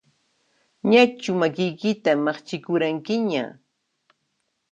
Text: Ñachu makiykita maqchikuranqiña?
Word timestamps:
Ñachu 0.89 1.31
makiykita 1.41 2.11
maqchikuranqiña? 2.25 3.43